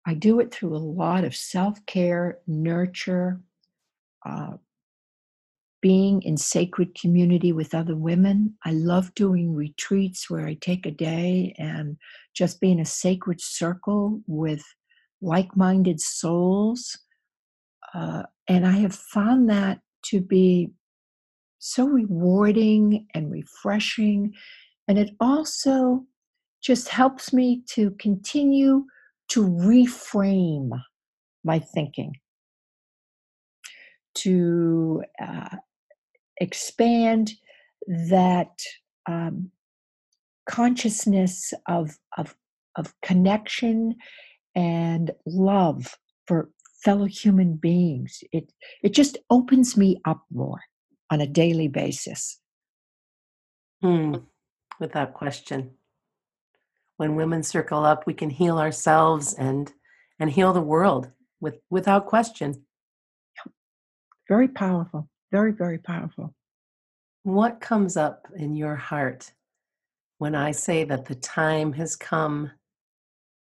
I 0.06 0.14
do 0.14 0.38
it 0.38 0.54
through 0.54 0.76
a 0.76 0.78
lot 0.78 1.25
of 1.25 1.35
self 1.35 1.85
care, 1.87 2.38
nurture, 2.47 3.40
uh, 4.25 4.59
being 5.80 6.23
in 6.23 6.37
sacred 6.37 6.94
community 6.94 7.50
with 7.50 7.75
other 7.75 7.97
women. 7.97 8.54
I 8.64 8.71
love 8.71 9.12
doing 9.16 9.56
retreats 9.56 10.30
where 10.30 10.47
I 10.47 10.54
take 10.54 10.87
a 10.87 10.92
day 10.92 11.52
and 11.59 11.97
just 12.32 12.61
be 12.61 12.71
in 12.71 12.78
a 12.78 12.85
sacred 12.85 13.40
circle 13.40 14.21
with 14.28 14.62
like 15.21 15.56
minded 15.56 16.00
souls. 16.00 16.97
Uh, 17.92 18.23
and 18.47 18.64
I 18.64 18.78
have 18.78 18.94
found 18.94 19.50
that 19.50 19.80
to 20.04 20.21
be 20.21 20.71
so 21.64 21.87
rewarding 21.87 23.07
and 23.14 23.31
refreshing. 23.31 24.35
And 24.88 24.99
it 24.99 25.11
also 25.21 26.04
just 26.61 26.88
helps 26.88 27.33
me 27.33 27.62
to 27.69 27.92
continue 28.00 28.85
to 29.28 29.45
reframe 29.45 30.71
my 31.45 31.61
thinking, 31.61 32.16
to 34.16 35.04
uh, 35.25 35.57
expand 36.40 37.33
that 37.87 38.59
um, 39.07 39.52
consciousness 40.50 41.54
of, 41.69 41.97
of, 42.19 42.35
of 42.75 42.92
connection 43.02 43.95
and 44.57 45.12
love 45.26 45.97
for 46.26 46.50
fellow 46.83 47.04
human 47.04 47.54
beings. 47.54 48.19
It, 48.33 48.52
it 48.83 48.95
just 48.95 49.16
opens 49.31 49.76
me 49.76 50.00
up 50.04 50.23
more 50.33 50.59
on 51.12 51.21
a 51.21 51.26
daily 51.26 51.69
basis. 51.69 52.40
Hmm. 53.83 54.14
Without 54.81 55.12
question. 55.12 55.73
When 56.97 57.16
women 57.16 57.42
circle 57.42 57.85
up, 57.85 58.07
we 58.07 58.14
can 58.14 58.31
heal 58.31 58.59
ourselves 58.59 59.35
and 59.35 59.71
and 60.19 60.31
heal 60.31 60.54
the 60.54 60.62
world 60.62 61.11
with 61.38 61.59
without 61.69 62.07
question. 62.07 62.64
Very 64.26 64.49
powerful. 64.49 65.11
Very, 65.31 65.52
very 65.52 65.78
powerful. 65.78 66.35
What 67.25 67.61
comes 67.61 67.99
up 67.99 68.26
in 68.35 68.57
your 68.57 68.76
heart 68.76 69.33
when 70.16 70.35
I 70.35 70.52
say 70.52 70.85
that 70.85 71.04
the 71.04 71.14
time 71.14 71.75
has 71.75 71.95
come 71.95 72.50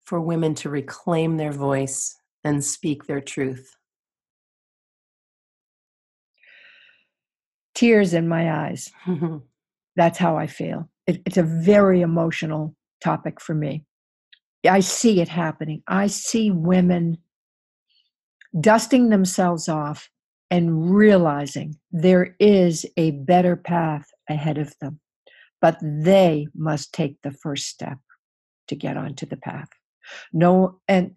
for 0.05 0.21
women 0.21 0.55
to 0.55 0.69
reclaim 0.69 1.35
their 1.35 1.51
voice 1.51 2.15
and 2.45 2.63
speak 2.63 3.05
their 3.05 3.21
truth? 3.21 3.75
Tears 7.77 8.15
in 8.15 8.27
my 8.27 8.51
eyes. 8.51 8.91
That's 9.95 10.17
how 10.17 10.35
I 10.35 10.47
feel. 10.47 10.89
It, 11.05 11.21
it's 11.27 11.37
a 11.37 11.43
very 11.43 12.01
emotional 12.01 12.75
topic 13.03 13.39
for 13.39 13.53
me. 13.53 13.85
I 14.67 14.79
see 14.79 15.21
it 15.21 15.27
happening. 15.27 15.83
I 15.87 16.07
see 16.07 16.49
women 16.49 17.19
dusting 18.59 19.09
themselves 19.09 19.69
off 19.69 20.09
and 20.49 20.91
realizing 20.91 21.77
there 21.91 22.35
is 22.39 22.83
a 22.97 23.11
better 23.11 23.55
path 23.55 24.07
ahead 24.27 24.57
of 24.57 24.73
them. 24.81 24.99
But 25.61 25.77
they 25.83 26.47
must 26.55 26.93
take 26.93 27.21
the 27.21 27.31
first 27.31 27.67
step 27.67 27.99
to 28.69 28.75
get 28.75 28.97
onto 28.97 29.27
the 29.27 29.37
path. 29.37 29.69
No, 30.33 30.79
and 30.87 31.11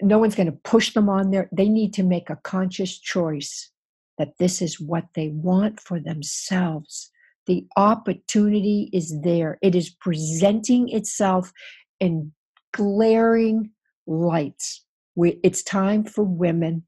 no 0.00 0.18
one's 0.18 0.36
going 0.36 0.50
to 0.50 0.58
push 0.64 0.94
them 0.94 1.08
on 1.08 1.32
there. 1.32 1.48
They 1.50 1.68
need 1.68 1.92
to 1.94 2.04
make 2.04 2.30
a 2.30 2.38
conscious 2.44 2.96
choice 2.96 3.72
that 4.18 4.36
this 4.38 4.60
is 4.60 4.80
what 4.80 5.04
they 5.14 5.28
want 5.28 5.80
for 5.80 6.00
themselves. 6.00 7.10
The 7.46 7.66
opportunity 7.76 8.90
is 8.92 9.20
there. 9.22 9.58
It 9.62 9.74
is 9.74 9.88
presenting 9.88 10.90
itself 10.90 11.52
in 12.00 12.32
glaring 12.74 13.70
lights. 14.06 14.84
It's 15.16 15.62
time 15.62 16.04
for 16.04 16.24
women 16.24 16.84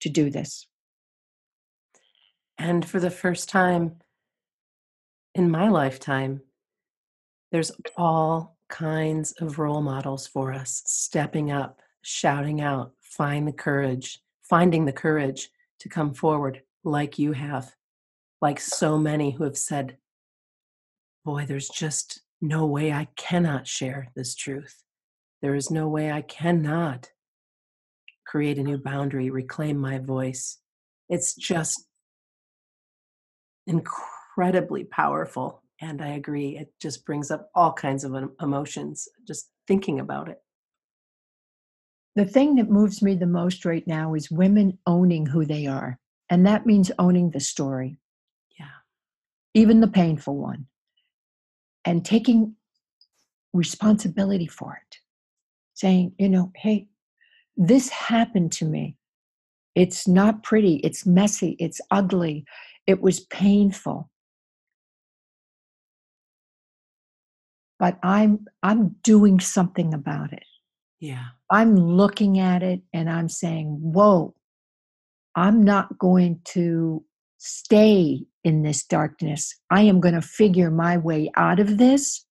to 0.00 0.08
do 0.08 0.30
this. 0.30 0.66
And 2.58 2.84
for 2.84 2.98
the 2.98 3.10
first 3.10 3.48
time 3.48 4.00
in 5.34 5.50
my 5.50 5.68
lifetime, 5.68 6.40
there's 7.52 7.72
all 7.96 8.56
kinds 8.68 9.32
of 9.40 9.58
role 9.58 9.80
models 9.82 10.26
for 10.26 10.52
us 10.52 10.82
stepping 10.86 11.50
up, 11.50 11.80
shouting 12.02 12.60
out, 12.60 12.92
find 13.00 13.46
the 13.46 13.52
courage, 13.52 14.20
finding 14.42 14.84
the 14.84 14.92
courage 14.92 15.48
to 15.78 15.88
come 15.88 16.12
forward 16.12 16.62
like 16.84 17.18
you 17.18 17.32
have, 17.32 17.74
like 18.40 18.60
so 18.60 18.98
many 18.98 19.32
who 19.32 19.44
have 19.44 19.58
said, 19.58 19.96
Boy, 21.24 21.44
there's 21.46 21.68
just 21.68 22.22
no 22.40 22.66
way 22.66 22.92
I 22.92 23.08
cannot 23.16 23.66
share 23.66 24.08
this 24.16 24.34
truth. 24.34 24.82
There 25.42 25.54
is 25.54 25.70
no 25.70 25.88
way 25.88 26.10
I 26.10 26.22
cannot 26.22 27.10
create 28.26 28.58
a 28.58 28.62
new 28.62 28.78
boundary, 28.78 29.30
reclaim 29.30 29.76
my 29.76 29.98
voice. 29.98 30.58
It's 31.08 31.34
just 31.34 31.84
incredibly 33.66 34.84
powerful. 34.84 35.62
And 35.80 36.02
I 36.02 36.08
agree, 36.08 36.56
it 36.58 36.72
just 36.80 37.04
brings 37.04 37.30
up 37.30 37.50
all 37.54 37.72
kinds 37.72 38.04
of 38.04 38.14
emotions 38.40 39.08
just 39.26 39.50
thinking 39.66 39.98
about 40.00 40.28
it. 40.28 40.38
The 42.16 42.24
thing 42.24 42.56
that 42.56 42.68
moves 42.68 43.02
me 43.02 43.14
the 43.14 43.26
most 43.26 43.64
right 43.64 43.86
now 43.86 44.14
is 44.14 44.30
women 44.30 44.78
owning 44.86 45.26
who 45.26 45.44
they 45.44 45.66
are. 45.66 45.98
And 46.30 46.46
that 46.46 46.64
means 46.64 46.92
owning 46.98 47.30
the 47.30 47.40
story. 47.40 47.98
Yeah. 48.58 48.66
Even 49.52 49.80
the 49.80 49.88
painful 49.88 50.36
one. 50.36 50.66
And 51.84 52.04
taking 52.04 52.54
responsibility 53.52 54.46
for 54.46 54.80
it. 54.86 54.98
Saying, 55.74 56.12
you 56.18 56.28
know, 56.28 56.52
hey, 56.54 56.86
this 57.56 57.88
happened 57.88 58.52
to 58.52 58.64
me. 58.64 58.96
It's 59.74 60.06
not 60.06 60.42
pretty. 60.42 60.76
It's 60.76 61.04
messy. 61.04 61.56
It's 61.58 61.80
ugly. 61.90 62.44
It 62.86 63.00
was 63.00 63.20
painful. 63.20 64.10
But 67.78 67.98
I'm 68.02 68.46
I'm 68.62 68.96
doing 69.02 69.40
something 69.40 69.94
about 69.94 70.32
it. 70.32 70.44
Yeah. 71.00 71.24
I'm 71.50 71.76
looking 71.76 72.38
at 72.38 72.62
it 72.62 72.82
and 72.92 73.08
I'm 73.08 73.28
saying, 73.28 73.78
"Whoa. 73.80 74.34
I'm 75.36 75.62
not 75.62 75.98
going 75.98 76.40
to 76.46 77.04
stay 77.38 78.24
in 78.44 78.62
this 78.62 78.84
darkness. 78.84 79.54
I 79.70 79.82
am 79.82 80.00
going 80.00 80.14
to 80.14 80.22
figure 80.22 80.70
my 80.70 80.96
way 80.96 81.30
out 81.36 81.60
of 81.60 81.78
this 81.78 82.24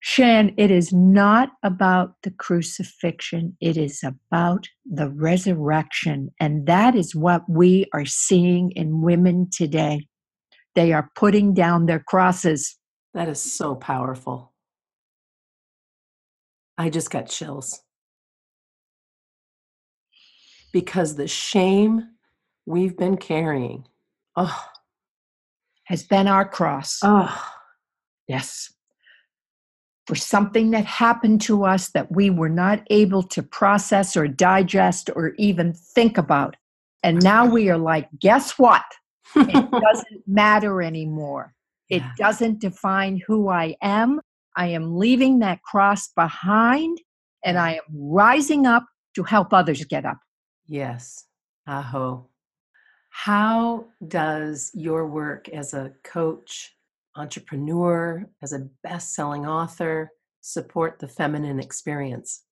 Shann, 0.00 0.54
it 0.56 0.70
is 0.70 0.92
not 0.94 1.50
about 1.62 2.14
the 2.22 2.30
crucifixion, 2.30 3.56
it 3.60 3.76
is 3.76 4.02
about 4.02 4.66
the 4.90 5.10
resurrection. 5.10 6.30
And 6.40 6.66
that 6.66 6.94
is 6.94 7.14
what 7.14 7.42
we 7.48 7.84
are 7.92 8.06
seeing 8.06 8.72
in 8.72 9.02
women 9.02 9.48
today. 9.52 10.06
They 10.74 10.94
are 10.94 11.10
putting 11.14 11.52
down 11.52 11.84
their 11.84 12.00
crosses. 12.00 12.78
That 13.12 13.28
is 13.28 13.40
so 13.40 13.74
powerful. 13.74 14.54
I 16.78 16.88
just 16.88 17.10
got 17.10 17.28
chills. 17.28 17.82
Because 20.72 21.16
the 21.16 21.28
shame 21.28 22.08
we've 22.66 22.96
been 22.96 23.16
carrying, 23.16 23.86
oh, 24.36 24.64
has 25.84 26.02
been 26.02 26.28
our 26.28 26.48
cross. 26.48 27.00
Oh, 27.02 27.52
yes 28.28 28.72
for 30.10 30.16
something 30.16 30.72
that 30.72 30.84
happened 30.84 31.40
to 31.40 31.64
us 31.64 31.90
that 31.90 32.10
we 32.10 32.30
were 32.30 32.48
not 32.48 32.82
able 32.90 33.22
to 33.22 33.44
process 33.44 34.16
or 34.16 34.26
digest 34.26 35.08
or 35.14 35.34
even 35.38 35.72
think 35.72 36.18
about. 36.18 36.56
And 37.04 37.22
now 37.22 37.46
we 37.46 37.70
are 37.70 37.78
like, 37.78 38.08
guess 38.18 38.58
what? 38.58 38.82
It 39.36 39.70
doesn't 39.70 40.22
matter 40.26 40.82
anymore. 40.82 41.54
It 41.88 42.02
yeah. 42.02 42.10
doesn't 42.18 42.60
define 42.60 43.22
who 43.24 43.50
I 43.50 43.76
am. 43.82 44.20
I 44.56 44.66
am 44.66 44.96
leaving 44.96 45.38
that 45.38 45.62
cross 45.62 46.08
behind 46.08 46.98
and 47.44 47.56
I 47.56 47.74
am 47.74 47.82
rising 47.94 48.66
up 48.66 48.86
to 49.14 49.22
help 49.22 49.52
others 49.52 49.84
get 49.84 50.04
up. 50.04 50.18
Yes. 50.70 51.24
Aho. 51.66 52.28
How 53.10 53.86
does 54.06 54.70
your 54.72 55.08
work 55.08 55.48
as 55.48 55.74
a 55.74 55.92
coach, 56.04 56.76
entrepreneur, 57.16 58.24
as 58.40 58.52
a 58.52 58.68
best 58.84 59.12
selling 59.12 59.46
author, 59.46 60.12
support 60.42 61.00
the 61.00 61.08
feminine 61.08 61.58
experience? 61.58 62.44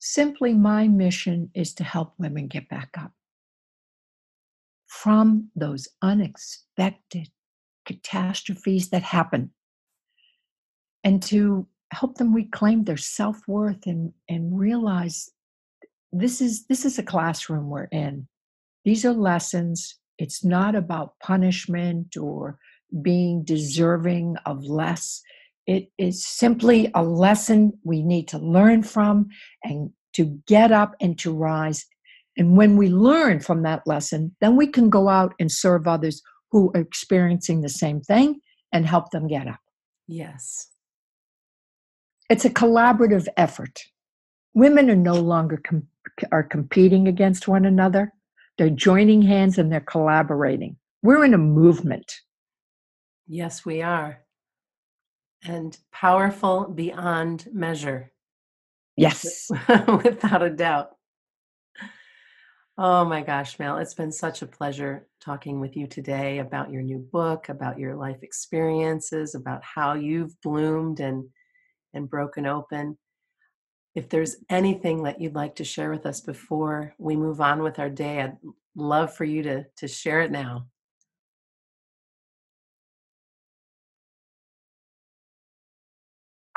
Simply, 0.00 0.52
my 0.52 0.88
mission 0.88 1.50
is 1.54 1.72
to 1.74 1.84
help 1.84 2.14
women 2.18 2.48
get 2.48 2.68
back 2.68 2.90
up 2.98 3.12
from 4.88 5.48
those 5.54 5.86
unexpected 6.02 7.28
catastrophes 7.86 8.90
that 8.90 9.02
happen 9.02 9.52
and 11.04 11.22
to 11.22 11.68
help 11.92 12.18
them 12.18 12.34
reclaim 12.34 12.82
their 12.82 12.96
self-worth 12.96 13.86
and, 13.86 14.12
and 14.28 14.58
realize 14.58 15.30
this 16.12 16.40
is 16.40 16.66
this 16.66 16.84
is 16.84 16.98
a 16.98 17.02
classroom 17.02 17.68
we're 17.68 17.84
in 17.84 18.26
these 18.84 19.04
are 19.04 19.12
lessons 19.12 20.00
it's 20.20 20.44
not 20.44 20.74
about 20.74 21.18
punishment 21.20 22.16
or 22.16 22.58
being 23.02 23.42
deserving 23.42 24.36
of 24.44 24.64
less. 24.64 25.22
It 25.66 25.88
is 25.96 26.24
simply 26.24 26.90
a 26.94 27.02
lesson 27.02 27.72
we 27.84 28.02
need 28.02 28.28
to 28.28 28.38
learn 28.38 28.82
from 28.82 29.28
and 29.64 29.90
to 30.14 30.38
get 30.46 30.72
up 30.72 30.94
and 31.00 31.18
to 31.20 31.32
rise 31.32 31.86
And 32.36 32.56
when 32.56 32.76
we 32.76 32.88
learn 32.88 33.40
from 33.40 33.62
that 33.62 33.82
lesson, 33.86 34.34
then 34.40 34.56
we 34.56 34.66
can 34.66 34.88
go 34.88 35.08
out 35.08 35.34
and 35.40 35.50
serve 35.50 35.86
others 35.86 36.22
who 36.52 36.70
are 36.74 36.80
experiencing 36.80 37.60
the 37.60 37.68
same 37.68 38.00
thing 38.00 38.40
and 38.72 38.86
help 38.86 39.10
them 39.10 39.26
get 39.26 39.48
up. 39.48 39.60
Yes. 40.06 40.68
It's 42.28 42.44
a 42.44 42.50
collaborative 42.50 43.26
effort. 43.36 43.80
Women 44.54 44.90
are 44.90 44.96
no 44.96 45.14
longer 45.14 45.56
com- 45.56 45.86
are 46.32 46.42
competing 46.42 47.08
against 47.08 47.48
one 47.48 47.64
another. 47.64 48.12
They're 48.58 48.70
joining 48.70 49.22
hands 49.22 49.58
and 49.58 49.72
they're 49.72 49.80
collaborating. 49.80 50.76
We're 51.02 51.24
in 51.24 51.34
a 51.34 51.38
movement. 51.38 52.20
Yes, 53.26 53.64
we 53.64 53.80
are. 53.80 54.20
And 55.44 55.76
powerful 55.92 56.68
beyond 56.68 57.48
measure. 57.52 58.12
Yes. 58.96 59.48
Without 60.04 60.42
a 60.42 60.50
doubt. 60.50 60.90
Oh 62.76 63.04
my 63.04 63.22
gosh, 63.22 63.58
Mel, 63.58 63.78
it's 63.78 63.94
been 63.94 64.10
such 64.12 64.42
a 64.42 64.46
pleasure 64.46 65.06
talking 65.22 65.60
with 65.60 65.76
you 65.76 65.86
today 65.86 66.38
about 66.38 66.70
your 66.70 66.82
new 66.82 66.98
book, 66.98 67.50
about 67.50 67.78
your 67.78 67.94
life 67.94 68.22
experiences, 68.22 69.34
about 69.34 69.62
how 69.62 69.94
you've 69.94 70.40
bloomed 70.40 71.00
and 71.00 71.28
and 71.92 72.08
broken 72.08 72.46
open. 72.46 72.96
If 73.94 74.08
there's 74.08 74.36
anything 74.48 75.02
that 75.02 75.20
you'd 75.20 75.34
like 75.34 75.56
to 75.56 75.64
share 75.64 75.90
with 75.90 76.06
us 76.06 76.20
before 76.20 76.94
we 76.98 77.16
move 77.16 77.40
on 77.40 77.62
with 77.62 77.78
our 77.78 77.90
day, 77.90 78.20
I'd 78.20 78.36
love 78.76 79.14
for 79.14 79.24
you 79.24 79.42
to 79.42 79.66
to 79.76 79.88
share 79.88 80.20
it 80.20 80.30
now. 80.30 80.66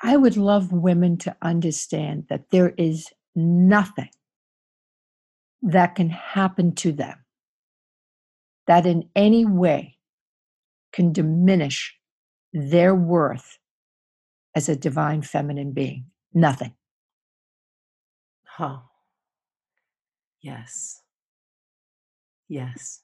I 0.02 0.17
would 0.17 0.38
love 0.38 0.74
women 0.74 1.17
to 1.19 1.36
understand 1.41 2.26
that 2.30 2.50
there 2.52 2.74
is 2.78 3.10
nothing 3.36 4.10
that 5.62 5.96
can 5.96 6.10
happen 6.10 6.76
to 6.76 6.91
them 6.91 7.24
that 8.67 8.86
in 8.86 9.10
any 9.15 9.46
way 9.46 9.98
can 10.91 11.13
diminish 11.13 11.98
their 12.52 12.93
worth 12.93 13.58
as 14.56 14.69
a 14.69 14.76
divine 14.76 15.22
feminine 15.22 15.72
being. 15.72 16.06
Nothing. 16.34 16.74
Oh, 18.59 18.83
yes. 20.41 21.01
Yes. 22.47 23.01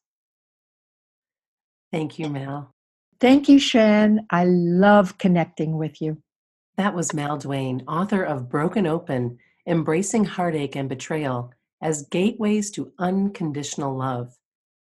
Thank 1.91 2.19
you, 2.19 2.29
Mel. 2.29 2.73
Thank 3.19 3.49
you, 3.49 3.59
Shann. 3.59 4.27
I 4.29 4.45
love 4.45 5.17
connecting 5.17 5.77
with 5.77 6.01
you. 6.01 6.21
That 6.77 6.95
was 6.95 7.13
Mal 7.13 7.37
Duane, 7.37 7.83
author 7.87 8.23
of 8.23 8.47
Broken 8.49 8.87
Open 8.87 9.37
Embracing 9.67 10.23
Heartache 10.23 10.75
and 10.75 10.87
Betrayal 10.87 11.51
as 11.81 12.03
Gateways 12.03 12.71
to 12.71 12.93
Unconditional 12.99 13.97
Love. 13.97 14.37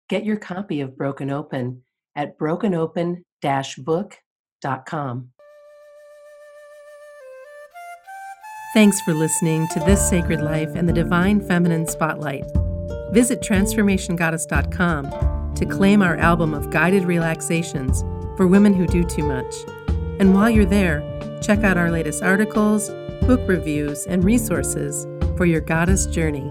Get 0.08 0.24
your 0.24 0.36
copy 0.36 0.80
of 0.80 0.96
Broken 0.96 1.30
Open 1.30 1.82
at 2.16 2.38
brokenopen 2.38 3.22
book.com. 3.78 5.30
Thanks 8.74 9.00
for 9.00 9.14
listening 9.14 9.68
to 9.68 9.78
This 9.78 10.06
Sacred 10.08 10.40
Life 10.40 10.74
and 10.74 10.88
the 10.88 10.92
Divine 10.92 11.40
Feminine 11.40 11.86
Spotlight. 11.86 12.44
Visit 13.12 13.40
transformationgoddess.com 13.40 15.54
to 15.54 15.64
claim 15.64 16.02
our 16.02 16.16
album 16.16 16.52
of 16.52 16.70
guided 16.70 17.04
relaxations 17.04 18.02
for 18.36 18.48
women 18.48 18.74
who 18.74 18.88
do 18.88 19.04
too 19.04 19.22
much. 19.22 19.54
And 20.18 20.34
while 20.34 20.50
you're 20.50 20.64
there, 20.64 21.04
check 21.40 21.62
out 21.62 21.76
our 21.76 21.92
latest 21.92 22.24
articles, 22.24 22.90
book 23.20 23.42
reviews, 23.46 24.08
and 24.08 24.24
resources 24.24 25.06
for 25.36 25.46
your 25.46 25.60
goddess 25.60 26.06
journey. 26.06 26.50